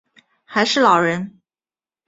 [0.45, 1.39] 还是老人